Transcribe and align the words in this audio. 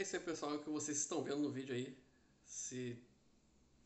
É 0.00 0.02
isso 0.02 0.16
aí, 0.16 0.22
pessoal, 0.22 0.52
é 0.52 0.54
o 0.54 0.60
que 0.60 0.70
vocês 0.70 0.96
estão 0.96 1.22
vendo 1.22 1.40
no 1.40 1.50
vídeo 1.50 1.74
aí. 1.74 1.94
Se 2.42 2.98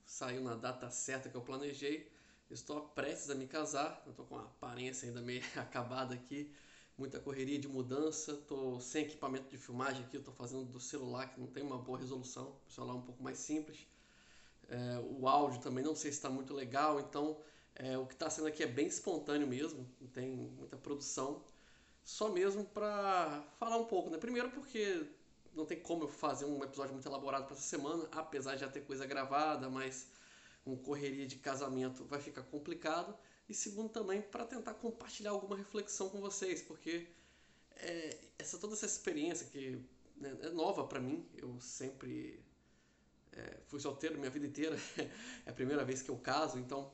saiu 0.07 0.43
na 0.43 0.55
data 0.55 0.89
certa 0.89 1.29
que 1.29 1.35
eu 1.35 1.41
planejei, 1.41 2.09
estou 2.49 2.83
prestes 2.83 3.31
a 3.31 3.35
me 3.35 3.49
casar. 3.49 4.01
Estou 4.09 4.25
com 4.25 4.37
uma 4.37 4.45
aparência 4.45 5.09
ainda 5.09 5.21
meio 5.21 5.43
acabada 5.59 6.15
aqui, 6.15 6.55
muita 6.97 7.19
correria 7.19 7.59
de 7.59 7.67
mudança. 7.67 8.31
Estou 8.31 8.81
sem 8.81 9.07
equipamento 9.07 9.51
de 9.51 9.59
filmagem 9.59 10.05
aqui, 10.05 10.19
estou 10.19 10.33
fazendo 10.33 10.65
do 10.65 10.79
celular 10.79 11.35
que 11.35 11.41
não 11.41 11.49
tem 11.49 11.65
uma 11.65 11.79
boa 11.79 11.99
resolução, 11.99 12.57
o 12.69 12.71
celular 12.71 12.95
é 12.95 12.99
um 12.99 13.03
pouco 13.03 13.21
mais 13.21 13.39
simples. 13.39 13.85
É, 14.69 15.01
o 15.19 15.27
áudio 15.27 15.61
também 15.63 15.83
não 15.83 15.97
sei 15.97 16.13
se 16.13 16.19
está 16.19 16.31
muito 16.31 16.55
legal, 16.55 17.01
então 17.01 17.41
é, 17.75 17.99
o 17.99 18.07
que 18.07 18.15
está 18.15 18.31
sendo 18.31 18.47
aqui 18.47 18.63
é 18.63 18.69
bem 18.69 18.87
espontâneo 18.87 19.49
mesmo, 19.49 19.85
não 20.01 20.07
tem 20.07 20.31
muita 20.31 20.77
produção. 20.77 21.43
Só 22.05 22.29
mesmo 22.29 22.65
para 22.65 23.43
falar 23.59 23.79
um 23.79 23.87
pouco, 23.87 24.11
né? 24.11 24.19
Primeiro 24.19 24.53
porque 24.53 25.09
não 25.55 25.65
tem 25.65 25.81
como 25.81 26.05
eu 26.05 26.09
fazer 26.09 26.45
um 26.45 26.63
episódio 26.63 26.93
muito 26.93 27.09
elaborado 27.09 27.45
para 27.47 27.55
essa 27.55 27.63
semana, 27.63 28.09
apesar 28.13 28.55
de 28.55 28.61
já 28.61 28.69
ter 28.69 28.81
coisa 28.81 29.07
gravada, 29.07 29.71
mas 29.71 30.09
com 30.65 30.77
correria 30.77 31.27
de 31.27 31.37
casamento 31.37 32.05
vai 32.05 32.21
ficar 32.21 32.43
complicado. 32.43 33.17
E 33.49 33.55
segundo 33.55 33.91
também 33.91 34.23
para 34.23 34.45
tentar 34.45 34.75
compartilhar 34.75 35.31
alguma 35.31 35.57
reflexão 35.57 36.09
com 36.09 36.21
vocês, 36.21 36.63
porque 36.63 37.07
é, 37.77 38.17
essa 38.39 38.59
toda 38.59 38.75
essa 38.75 38.87
experiência 38.87 39.47
que 39.47 39.79
né, 40.17 40.37
é 40.43 40.49
nova 40.51 40.85
para 40.87 41.01
mim, 41.01 41.29
eu 41.37 41.61
sempre 41.61 42.41
é, 43.33 43.59
fui 43.67 43.81
solteiro 43.81 44.19
minha 44.19 44.31
vida 44.31 44.47
inteira, 44.47 44.77
é 45.45 45.51
a 45.51 45.53
primeira 45.53 45.85
vez 45.85 46.01
que 46.01 46.11
eu 46.11 46.17
caso, 46.17 46.59
então 46.59 46.91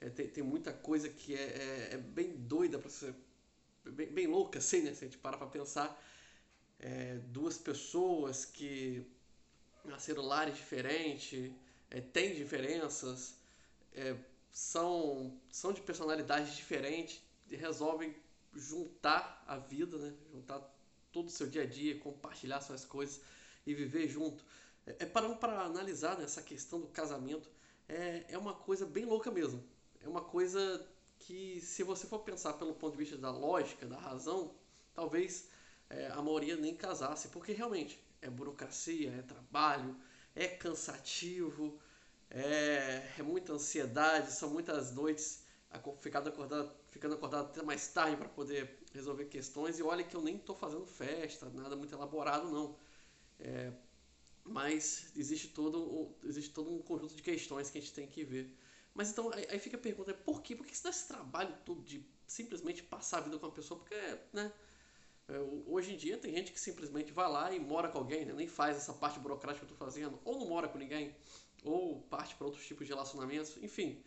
é, 0.00 0.08
tem, 0.10 0.28
tem 0.28 0.42
muita 0.42 0.72
coisa 0.72 1.08
que 1.08 1.34
é, 1.34 1.42
é, 1.42 1.88
é 1.92 1.96
bem 1.96 2.34
doida 2.36 2.78
para 2.78 2.90
ser 2.90 3.14
bem, 3.84 4.08
bem 4.08 4.26
louca 4.26 4.58
assim, 4.58 4.82
né? 4.82 4.94
Se 4.94 5.04
a 5.04 5.08
gente 5.08 5.18
para 5.18 5.36
para 5.36 5.46
pensar 5.46 5.96
é, 6.80 7.18
duas 7.28 7.58
pessoas 7.58 8.44
que 8.44 9.06
nasceram 9.84 10.22
lares 10.22 10.56
diferentes, 10.56 11.52
é, 11.90 12.00
têm 12.00 12.34
diferenças, 12.34 13.34
é, 13.92 14.16
são, 14.50 15.38
são 15.50 15.72
de 15.72 15.80
personalidades 15.80 16.54
diferentes, 16.56 17.22
e 17.50 17.56
resolvem 17.56 18.14
juntar 18.54 19.44
a 19.46 19.56
vida, 19.58 19.98
né? 19.98 20.14
juntar 20.32 20.60
todo 21.12 21.28
o 21.28 21.30
seu 21.30 21.46
dia 21.46 21.62
a 21.62 21.66
dia, 21.66 21.98
compartilhar 21.98 22.60
suas 22.60 22.84
coisas 22.84 23.20
e 23.66 23.74
viver 23.74 24.08
junto. 24.08 24.44
É, 24.86 24.96
é 25.00 25.06
parando 25.06 25.36
para 25.36 25.62
analisar 25.62 26.16
né, 26.18 26.24
essa 26.24 26.42
questão 26.42 26.80
do 26.80 26.88
casamento, 26.88 27.48
é, 27.88 28.24
é 28.28 28.38
uma 28.38 28.54
coisa 28.54 28.86
bem 28.86 29.04
louca 29.04 29.30
mesmo. 29.30 29.62
É 30.00 30.08
uma 30.08 30.22
coisa 30.22 30.86
que, 31.18 31.60
se 31.60 31.82
você 31.82 32.06
for 32.06 32.20
pensar 32.20 32.54
pelo 32.54 32.74
ponto 32.74 32.92
de 32.92 32.98
vista 32.98 33.16
da 33.16 33.30
lógica, 33.30 33.86
da 33.86 33.98
razão, 33.98 34.54
talvez 34.94 35.48
é, 35.90 36.08
a 36.08 36.22
maioria 36.22 36.56
nem 36.56 36.74
casasse, 36.74 37.28
porque 37.28 37.52
realmente 37.52 37.98
é 38.20 38.30
burocracia, 38.30 39.10
é 39.10 39.22
trabalho, 39.22 39.96
é 40.34 40.48
cansativo, 40.48 41.78
é, 42.30 43.12
é 43.18 43.22
muita 43.22 43.52
ansiedade, 43.52 44.32
são 44.32 44.50
muitas 44.50 44.92
noites 44.92 45.44
ficando 46.00 46.28
acordado, 46.28 46.72
ficando 46.90 47.14
acordado 47.14 47.46
até 47.46 47.62
mais 47.62 47.88
tarde 47.88 48.16
para 48.16 48.28
poder 48.28 48.78
resolver 48.92 49.26
questões. 49.26 49.78
E 49.78 49.82
olha 49.82 50.04
que 50.04 50.14
eu 50.14 50.22
nem 50.22 50.36
estou 50.36 50.54
fazendo 50.56 50.86
festa, 50.86 51.48
nada 51.50 51.76
muito 51.76 51.94
elaborado 51.94 52.50
não. 52.50 52.76
É, 53.38 53.72
mas 54.44 55.12
existe 55.16 55.48
todo, 55.48 56.14
existe 56.24 56.50
todo 56.50 56.70
um 56.70 56.82
conjunto 56.82 57.14
de 57.14 57.22
questões 57.22 57.70
que 57.70 57.78
a 57.78 57.80
gente 57.80 57.94
tem 57.94 58.06
que 58.06 58.24
ver. 58.24 58.54
Mas 58.94 59.10
então 59.10 59.30
aí, 59.32 59.58
fica 59.58 59.76
a 59.76 59.80
pergunta, 59.80 60.14
por 60.14 60.42
quê? 60.42 60.54
Por 60.54 60.66
que 60.66 60.76
você 60.76 60.84
dá 60.84 60.90
esse 60.90 61.08
trabalho 61.08 61.54
todo 61.64 61.82
de 61.82 62.06
simplesmente 62.26 62.82
passar 62.82 63.18
a 63.18 63.20
vida 63.22 63.38
com 63.38 63.46
uma 63.46 63.52
pessoa? 63.52 63.80
Porque, 63.80 63.96
né? 64.32 64.52
É, 65.26 65.38
hoje 65.66 65.94
em 65.94 65.96
dia 65.96 66.18
tem 66.18 66.32
gente 66.32 66.52
que 66.52 66.60
simplesmente 66.60 67.12
vai 67.12 67.30
lá 67.30 67.52
e 67.52 67.58
mora 67.58 67.88
com 67.88 67.98
alguém, 67.98 68.24
né? 68.26 68.32
nem 68.34 68.46
faz 68.46 68.76
essa 68.76 68.92
parte 68.92 69.18
burocrática 69.18 69.64
que 69.64 69.72
eu 69.72 69.74
estou 69.74 69.86
fazendo, 69.86 70.18
ou 70.24 70.38
não 70.38 70.46
mora 70.46 70.68
com 70.68 70.78
ninguém, 70.78 71.14
ou 71.64 72.02
parte 72.02 72.34
para 72.34 72.46
outros 72.46 72.66
tipos 72.66 72.86
de 72.86 72.92
relacionamentos, 72.92 73.56
enfim. 73.62 74.02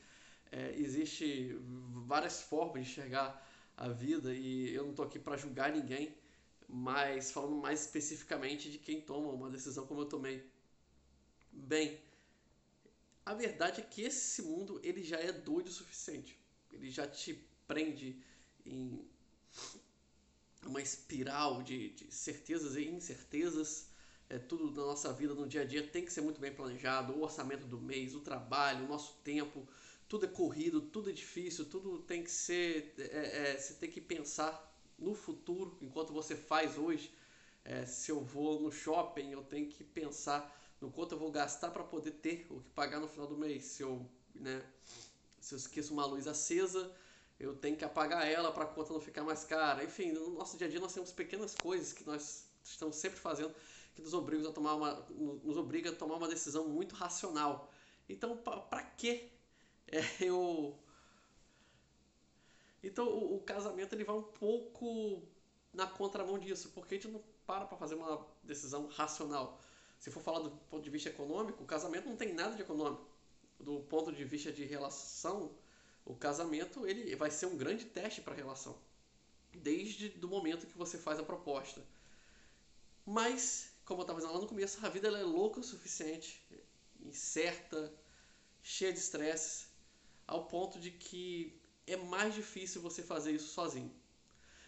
É, 0.52 0.74
existe 0.78 1.58
várias 2.06 2.42
formas 2.42 2.86
de 2.86 2.92
enxergar 2.92 3.46
a 3.76 3.90
vida 3.90 4.34
e 4.34 4.74
eu 4.74 4.84
não 4.84 4.92
estou 4.92 5.06
aqui 5.06 5.20
para 5.20 5.36
julgar 5.36 5.72
ninguém, 5.72 6.16
mas 6.68 7.32
falando 7.32 7.56
mais 7.56 7.82
especificamente 7.82 8.70
de 8.72 8.78
quem 8.78 9.02
toma 9.02 9.30
uma 9.30 9.50
decisão 9.50 9.86
como 9.88 10.02
eu 10.02 10.06
tomei. 10.06 10.46
Bem, 11.52 12.00
a 13.26 13.34
verdade 13.34 13.82
é 13.82 13.84
que 13.84 14.04
esse 14.04 14.42
mundo 14.42 14.80
ele 14.84 15.04
já 15.04 15.18
é 15.18 15.32
doido 15.32 15.68
o 15.68 15.72
suficiente. 15.72 16.40
Ele 16.72 16.90
já 16.90 17.08
te 17.08 17.34
prende 17.68 18.22
em 18.66 19.06
uma 20.68 20.82
espiral 20.82 21.64
de, 21.64 21.90
de 21.90 22.14
certezas 22.14 22.76
e 22.76 22.86
incertezas. 22.86 23.88
É, 24.30 24.38
tudo 24.38 24.70
na 24.72 24.86
nossa 24.88 25.14
vida, 25.14 25.34
no 25.34 25.48
dia 25.48 25.62
a 25.62 25.66
dia, 25.66 25.82
tem 25.82 26.04
que 26.04 26.12
ser 26.12 26.22
muito 26.22 26.40
bem 26.40 26.54
planejado. 26.54 27.14
O 27.14 27.22
orçamento 27.24 27.66
do 27.66 27.80
mês, 27.80 28.14
o 28.14 28.20
trabalho, 28.20 28.86
o 28.86 28.88
nosso 28.88 29.14
tempo, 29.24 29.66
tudo 30.08 30.26
é 30.26 30.30
corrido, 30.30 30.82
tudo 30.82 31.10
é 31.10 31.14
difícil, 31.14 31.66
tudo 31.66 32.00
tem 32.00 32.24
que 32.24 32.32
ser. 32.32 32.94
É, 32.98 33.52
é, 33.54 33.58
você 33.58 33.74
tem 33.76 33.90
que 33.90 34.02
pensar 34.02 34.76
no 34.98 35.14
futuro, 35.14 35.78
enquanto 35.82 36.12
você 36.14 36.36
faz 36.36 36.78
hoje. 36.78 37.14
É, 37.64 37.86
se 37.86 38.12
eu 38.12 38.22
vou 38.22 38.62
no 38.62 38.72
shopping, 38.72 39.32
eu 39.32 39.44
tenho 39.44 39.68
que 39.68 39.84
pensar 39.84 40.54
no 40.80 40.92
quanto 40.92 41.14
eu 41.16 41.20
vou 41.20 41.32
gastar 41.32 41.72
para 41.72 41.84
poder 41.84 42.12
ter 42.12 42.46
o 42.50 42.62
que 42.62 42.70
pagar 42.70 43.00
no 43.00 43.08
final 43.08 43.28
do 43.28 43.38
mês. 43.38 43.64
Se 43.66 43.84
eu, 43.84 44.10
né, 44.36 44.64
se 45.40 45.54
eu 45.54 45.58
esqueço 45.58 45.94
uma 45.94 46.06
luz 46.06 46.28
acesa, 46.28 46.92
eu 47.40 47.56
tenho 47.56 47.78
que 47.78 47.86
apagar 47.86 48.28
ela 48.28 48.52
para 48.52 48.64
a 48.64 48.68
conta 48.68 48.94
não 48.94 49.00
ficar 49.00 49.24
mais 49.24 49.44
cara. 49.44 49.84
Enfim, 49.84 50.12
no 50.12 50.32
nosso 50.32 50.58
dia 50.58 50.68
a 50.68 50.70
dia 50.70 50.80
nós 50.80 50.94
temos 50.94 51.12
pequenas 51.12 51.56
coisas 51.56 51.94
que 51.94 52.06
nós 52.06 52.48
estamos 52.64 52.96
sempre 52.96 53.20
fazendo 53.20 53.54
que 53.94 54.02
nos 54.02 54.14
obrigam 54.14 54.50
a 54.50 54.54
tomar 54.54 54.76
uma, 54.76 54.94
nos 55.44 55.58
obriga 55.58 55.90
a 55.90 55.96
tomar 55.96 56.16
uma 56.16 56.28
decisão 56.28 56.68
muito 56.68 56.94
racional. 56.96 57.72
Então, 58.08 58.38
para 58.38 58.84
que 58.84 59.32
é, 59.88 60.02
eu 60.22 60.78
então 62.84 63.08
o, 63.08 63.36
o, 63.36 63.42
casamento 63.42 63.94
ele 63.94 64.04
vai 64.04 64.16
um 64.16 64.24
pouco 64.24 65.24
na 65.74 65.88
contramão 65.88 66.38
disso, 66.38 66.72
porque 66.74 66.96
a 66.96 66.98
gente 66.98 67.12
não 67.12 67.22
para 67.46 67.66
para 67.66 67.78
fazer 67.78 67.96
uma 67.96 68.26
decisão 68.44 68.88
racional. 68.88 69.60
Se 70.00 70.12
for 70.12 70.22
falar 70.22 70.40
do 70.40 70.52
ponto 70.52 70.84
de 70.84 70.90
vista 70.90 71.10
econômico, 71.10 71.64
o 71.64 71.66
casamento 71.66 72.08
não 72.08 72.16
tem 72.16 72.34
nada 72.34 72.56
de 72.56 72.62
econômico. 72.62 73.06
Do 73.60 73.80
ponto 73.82 74.12
de 74.12 74.24
vista 74.24 74.52
de 74.52 74.64
relação, 74.64 75.52
o 76.08 76.16
casamento 76.16 76.88
ele 76.88 77.16
vai 77.16 77.30
ser 77.30 77.48
um 77.48 77.58
grande 77.58 77.86
teste 77.86 78.22
para 78.22 78.34
a 78.34 78.36
relação, 78.36 78.78
desde 79.54 80.10
do 80.10 80.28
momento 80.28 80.66
que 80.66 80.78
você 80.78 80.98
faz 80.98 81.20
a 81.20 81.24
proposta. 81.24 81.86
Mas, 83.06 83.72
como 83.86 84.02
eu 84.02 84.04
estava 84.04 84.20
dizendo 84.20 84.36
lá 84.36 84.42
no 84.42 84.48
começo, 84.48 84.86
a 84.86 84.90
vida 84.90 85.10
é 85.10 85.24
louca 85.24 85.60
o 85.60 85.64
suficiente, 85.64 86.42
incerta, 87.02 87.94
cheia 88.64 88.94
de 88.94 89.00
estresses, 89.00 89.68
ao 90.26 90.46
ponto 90.46 90.80
de 90.80 90.92
que 90.92 91.60
é 91.86 91.98
mais 91.98 92.34
difícil 92.34 92.82
você 92.82 93.04
fazer 93.04 93.34
isso 93.34 93.50
sozinho. 93.50 93.94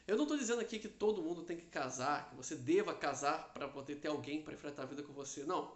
Eu 0.05 0.17
não 0.17 0.23
estou 0.23 0.37
dizendo 0.37 0.61
aqui 0.61 0.77
que 0.77 0.89
todo 0.89 1.21
mundo 1.21 1.43
tem 1.43 1.55
que 1.55 1.67
casar, 1.67 2.29
que 2.29 2.35
você 2.35 2.55
deva 2.55 2.93
casar 2.93 3.53
para 3.53 3.67
poder 3.67 3.95
ter 3.97 4.07
alguém 4.09 4.41
para 4.41 4.53
enfrentar 4.53 4.83
a 4.83 4.87
vida 4.87 5.03
com 5.03 5.13
você. 5.13 5.43
Não. 5.43 5.73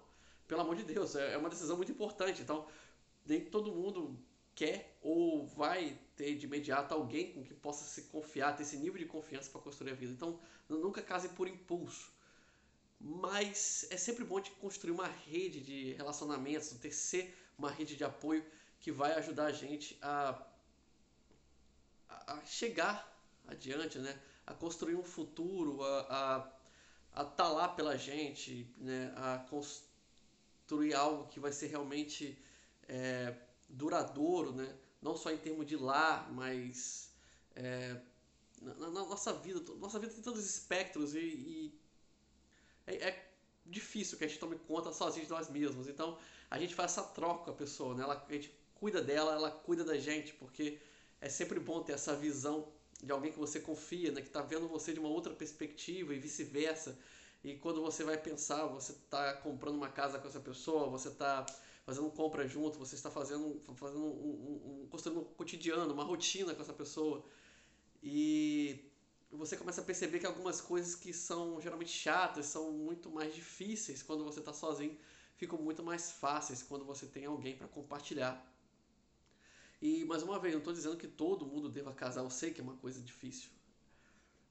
Pelo 0.47 0.62
amor 0.62 0.75
de 0.75 0.84
Deus, 0.84 1.16
é, 1.16 1.34
é 1.34 1.38
uma 1.38 1.50
decisão 1.50 1.78
muito 1.78 1.91
importante. 1.91 2.41
Então, 2.41 2.68
nem 3.25 3.46
todo 3.46 3.72
mundo 3.72 4.18
quer 4.56 4.97
ou 5.02 5.47
vai 5.47 5.97
ter 6.16 6.36
de 6.36 6.46
imediato 6.46 6.94
alguém 6.94 7.34
com 7.34 7.44
que 7.44 7.53
possa 7.53 7.84
se 7.86 8.03
confiar, 8.03 8.56
ter 8.56 8.64
esse 8.64 8.78
nível 8.78 9.00
de 9.00 9.06
confiança 9.06 9.50
para 9.50 9.62
construir 9.62 9.91
a 9.91 9.96
vida. 9.96 10.14
Então, 10.14 10.40
nunca 10.69 11.02
case 11.02 11.30
por 11.30 11.47
impulso. 11.47 12.12
Mas 13.00 13.86
é 13.90 13.97
sempre 13.97 14.24
bom 14.24 14.40
de 14.40 14.52
construir 14.52 14.91
uma 14.91 15.08
rede 15.08 15.59
de 15.59 15.94
relacionamentos, 15.94 16.72
tecer 16.74 17.36
uma 17.58 17.69
rede 17.69 17.96
de 17.96 18.03
apoio 18.03 18.46
que 18.80 18.91
vai 18.91 19.14
ajudar 19.14 19.46
a 19.46 19.52
gente 19.52 19.97
a, 20.02 20.41
a 22.09 22.46
chegar 22.46 23.12
adiante, 23.47 24.00
né? 24.00 24.18
a 24.46 24.53
construir 24.53 24.96
um 24.96 25.03
futuro, 25.03 25.84
a 25.84 26.50
estar 27.11 27.26
tá 27.32 27.47
lá 27.50 27.67
pela 27.67 27.97
gente, 27.97 28.73
né? 28.78 29.14
a 29.16 29.40
construir 29.50 30.94
algo 30.94 31.28
que 31.28 31.40
vai 31.40 31.52
ser 31.52 31.67
realmente. 31.67 32.38
É, 32.88 33.35
duradouro, 33.73 34.53
né? 34.53 34.73
não 35.02 35.17
só 35.17 35.31
em 35.31 35.37
termos 35.37 35.66
de 35.66 35.75
lar, 35.75 36.31
mas 36.31 37.11
é, 37.55 37.99
na, 38.61 38.73
na, 38.73 38.90
nossa 38.90 39.34
vida. 39.34 39.59
Nossa 39.75 39.99
vida 39.99 40.14
tem 40.14 40.23
tantos 40.23 40.46
espectros 40.46 41.14
e, 41.14 41.20
e 41.20 41.79
é, 42.87 42.96
é, 43.09 43.29
difícil 43.66 44.17
que 44.17 44.23
a 44.23 44.28
gente 44.28 44.40
tome 44.40 44.58
conta 44.67 44.93
sozinho 44.93 45.25
de 45.25 45.31
nós 45.31 45.49
mesmos. 45.49 45.87
Então 45.87 46.17
a 46.49 46.58
gente 46.58 46.73
faz 46.73 46.91
essa 46.91 47.03
troca 47.03 47.46
com 47.46 47.52
a 47.52 47.53
pessoa, 47.53 47.93
né? 47.93 48.03
Ela, 48.03 48.25
a 48.28 48.34
gente 48.34 48.53
cuida 48.75 49.02
dela, 49.02 49.34
ela 49.34 49.52
cuida 49.52 49.84
da 49.84 49.97
gente, 49.97 50.34
porque 50.34 50.79
é 51.19 51.29
sempre 51.29 51.59
bom 51.59 51.84
ter 51.84 51.93
essa 51.93 52.16
visão 52.16 52.72
de 53.02 53.11
alguém 53.11 53.31
que 53.31 53.40
você 53.40 53.59
confia, 53.59 54.11
né? 54.11 54.22
que 54.22 54.28
está 54.28 54.41
vendo 54.41 54.67
você 54.67 54.93
de 54.93 54.99
uma 54.99 55.09
outra 55.09 55.34
perspectiva 55.34 56.14
e 56.14 56.19
vice-versa. 56.19 56.97
E 57.43 57.55
quando 57.55 57.81
você 57.81 58.05
vai 58.05 58.17
pensar, 58.17 58.66
você 58.67 58.93
está 58.93 59.34
comprando 59.34 59.76
uma 59.76 59.90
casa 59.90 60.17
com 60.17 60.28
essa 60.28 60.40
pessoa, 60.40 60.90
você 60.90 61.09
está 61.09 61.46
fazendo 61.85 62.09
compra 62.12 62.47
junto, 62.47 62.80
você 62.80 62.96
está 62.96 63.12
fazendo, 63.12 63.62
fazendo 63.76 64.06
um, 64.06 64.09
um, 64.09 64.84
um, 64.84 64.88
construindo 64.88 65.22
um 65.22 65.26
cotidiano, 65.26 65.94
uma 65.94 66.03
rotina 66.03 66.56
com 66.56 66.62
essa 66.62 66.74
pessoa. 66.74 67.26
E 68.02 68.90
você 69.32 69.58
começa 69.58 69.82
a 69.82 69.84
perceber 69.84 70.20
que 70.20 70.26
algumas 70.26 70.62
coisas 70.62 70.96
que 70.96 71.14
são 71.14 71.59
geralmente 71.59 71.91
chatas 71.91 72.46
são 72.46 72.72
muito 72.72 73.09
mais 73.09 73.34
difíceis 73.34 74.02
quando 74.02 74.24
você 74.24 74.40
está 74.40 74.53
sozinho, 74.53 74.97
ficam 75.35 75.59
muito 75.59 75.84
mais 75.84 76.12
fáceis 76.12 76.62
quando 76.62 76.85
você 76.85 77.06
tem 77.06 77.26
alguém 77.26 77.58
para 77.58 77.68
compartilhar. 77.68 78.50
E 79.82 80.06
mais 80.06 80.24
uma 80.24 80.40
vez, 80.40 80.53
não 80.53 80.59
estou 80.59 80.74
dizendo 80.74 80.96
que 80.96 81.08
todo 81.08 81.46
mundo 81.46 81.68
deva 81.70 81.91
casar, 81.94 82.22
eu 82.24 82.29
sei 82.29 82.53
que 82.53 82.62
é 82.62 82.64
uma 82.64 82.78
coisa 82.78 83.02
difícil, 83.02 83.50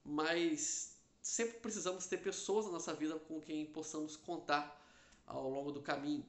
mas 0.05 0.95
sempre 1.21 1.59
precisamos 1.59 2.05
ter 2.05 2.17
pessoas 2.17 2.65
na 2.65 2.73
nossa 2.73 2.93
vida 2.93 3.17
com 3.17 3.41
quem 3.41 3.65
possamos 3.65 4.15
contar 4.15 4.79
ao 5.25 5.49
longo 5.49 5.71
do 5.71 5.81
caminho. 5.81 6.23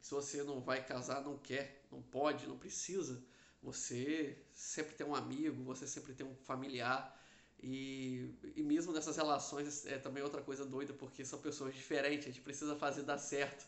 Se 0.00 0.12
você 0.12 0.42
não 0.42 0.60
vai 0.60 0.84
casar, 0.84 1.22
não 1.22 1.36
quer, 1.38 1.84
não 1.90 2.02
pode, 2.02 2.46
não 2.46 2.58
precisa, 2.58 3.22
você 3.62 4.38
sempre 4.54 4.94
tem 4.94 5.06
um 5.06 5.14
amigo, 5.14 5.62
você 5.64 5.86
sempre 5.86 6.14
tem 6.14 6.26
um 6.26 6.34
familiar. 6.34 7.16
E, 7.62 8.34
e 8.56 8.62
mesmo 8.62 8.92
nessas 8.92 9.16
relações 9.16 9.84
é 9.86 9.98
também 9.98 10.22
outra 10.22 10.40
coisa 10.42 10.64
doida, 10.64 10.94
porque 10.94 11.24
são 11.24 11.38
pessoas 11.40 11.74
diferentes, 11.74 12.26
a 12.26 12.30
gente 12.30 12.40
precisa 12.40 12.74
fazer 12.76 13.02
dar 13.02 13.18
certo. 13.18 13.66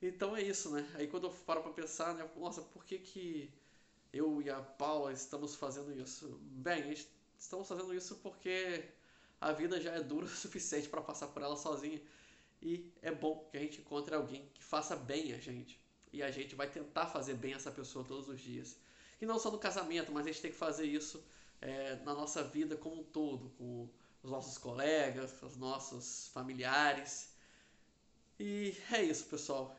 Então 0.00 0.36
é 0.36 0.42
isso, 0.42 0.70
né? 0.70 0.88
Aí 0.94 1.06
quando 1.06 1.26
eu 1.26 1.30
paro 1.30 1.62
para 1.62 1.72
pensar, 1.72 2.14
né? 2.14 2.28
Nossa, 2.36 2.62
por 2.62 2.84
que, 2.84 2.98
que 2.98 3.50
eu 4.12 4.42
e 4.42 4.50
a 4.50 4.60
Paula 4.60 5.12
estamos 5.12 5.54
fazendo 5.56 5.92
isso? 6.00 6.38
Bem, 6.42 6.94
estamos 7.38 7.66
fazendo 7.68 7.94
isso 7.94 8.16
porque 8.16 8.84
a 9.40 9.52
vida 9.52 9.80
já 9.80 9.92
é 9.92 10.02
dura 10.02 10.26
o 10.26 10.28
suficiente 10.28 10.88
para 10.88 11.00
passar 11.02 11.28
por 11.28 11.42
ela 11.42 11.56
sozinha. 11.56 12.00
E 12.60 12.92
é 13.02 13.12
bom 13.12 13.48
que 13.50 13.56
a 13.56 13.60
gente 13.60 13.80
encontre 13.80 14.14
alguém 14.14 14.50
que 14.54 14.62
faça 14.62 14.96
bem 14.96 15.32
a 15.32 15.38
gente. 15.38 15.80
E 16.12 16.22
a 16.22 16.30
gente 16.30 16.54
vai 16.54 16.68
tentar 16.68 17.06
fazer 17.06 17.34
bem 17.34 17.54
essa 17.54 17.70
pessoa 17.70 18.04
todos 18.04 18.28
os 18.28 18.40
dias. 18.40 18.76
E 19.20 19.26
não 19.26 19.38
só 19.38 19.50
no 19.50 19.58
casamento, 19.58 20.12
mas 20.12 20.26
a 20.26 20.30
gente 20.30 20.42
tem 20.42 20.50
que 20.50 20.56
fazer 20.56 20.86
isso 20.86 21.22
é, 21.60 21.96
na 21.96 22.14
nossa 22.14 22.42
vida 22.42 22.76
como 22.76 23.00
um 23.00 23.04
todo, 23.04 23.50
com 23.50 23.88
os 24.22 24.30
nossos 24.30 24.58
colegas, 24.58 25.32
com 25.32 25.46
os 25.46 25.56
nossos 25.56 26.28
familiares. 26.28 27.34
E 28.38 28.74
é 28.92 29.02
isso, 29.02 29.26
pessoal. 29.26 29.76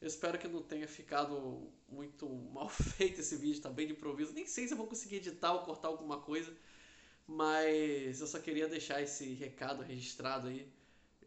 Eu 0.00 0.08
espero 0.08 0.38
que 0.38 0.46
não 0.46 0.62
tenha 0.62 0.86
ficado 0.86 1.70
muito 1.88 2.28
mal 2.52 2.68
feito 2.68 3.20
esse 3.20 3.36
vídeo, 3.36 3.60
tá 3.60 3.70
bem 3.70 3.86
de 3.86 3.92
improviso. 3.92 4.32
Nem 4.32 4.46
sei 4.46 4.66
se 4.66 4.74
eu 4.74 4.78
vou 4.78 4.86
conseguir 4.86 5.16
editar 5.16 5.52
ou 5.52 5.62
cortar 5.62 5.88
alguma 5.88 6.20
coisa, 6.20 6.56
mas 7.26 8.20
eu 8.20 8.26
só 8.26 8.38
queria 8.38 8.68
deixar 8.68 9.02
esse 9.02 9.34
recado 9.34 9.82
registrado 9.82 10.48
aí. 10.48 10.72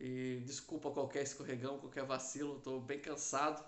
E 0.03 0.41
desculpa 0.47 0.89
qualquer 0.89 1.21
escorregão, 1.21 1.77
qualquer 1.77 2.03
vacilo, 2.03 2.57
estou 2.57 2.81
bem 2.81 2.99
cansado. 2.99 3.63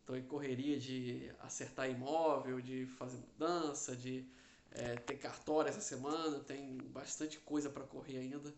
Estou 0.00 0.16
em 0.16 0.22
correria 0.22 0.78
de 0.78 1.30
acertar 1.40 1.90
imóvel, 1.90 2.62
de 2.62 2.86
fazer 2.86 3.18
mudança, 3.18 3.94
de 3.94 4.26
é, 4.70 4.96
ter 4.96 5.18
cartório 5.18 5.68
essa 5.68 5.82
semana, 5.82 6.40
tem 6.40 6.78
bastante 6.78 7.38
coisa 7.40 7.68
para 7.68 7.84
correr 7.84 8.16
ainda. 8.16 8.54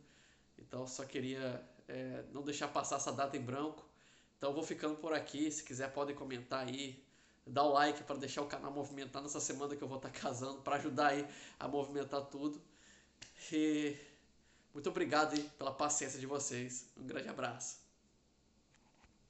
Então 0.57 0.87
só 0.87 1.05
queria 1.05 1.61
é, 1.89 2.25
não 2.33 2.43
deixar 2.43 2.69
passar 2.69 2.97
essa 2.97 3.11
data 3.11 3.37
em 3.37 3.43
branco. 3.43 3.85
Então 4.39 4.53
vou 4.55 4.63
ficando 4.63 4.95
por 4.95 5.13
aqui. 5.13 5.51
Se 5.51 5.65
quiser 5.65 5.93
podem 5.93 6.15
comentar 6.15 6.69
aí, 6.69 7.05
dar 7.45 7.65
o 7.65 7.73
like 7.73 8.05
para 8.05 8.15
deixar 8.17 8.43
o 8.43 8.47
canal 8.47 8.71
movimentar 8.71 9.21
nessa 9.21 9.41
semana 9.41 9.75
que 9.75 9.83
eu 9.83 9.89
vou 9.89 9.97
estar 9.97 10.11
tá 10.11 10.15
casando, 10.23 10.63
para 10.63 10.77
ajudar 10.77 11.09
aí 11.09 11.27
a 11.59 11.67
movimentar 11.67 12.25
tudo. 12.27 12.63
E 13.51 13.97
muito 14.73 14.89
obrigado 14.89 15.39
pela 15.59 15.73
paciência 15.73 16.19
de 16.19 16.27
vocês. 16.27 16.87
Um 16.97 17.07
grande 17.07 17.29
abraço. 17.29 17.82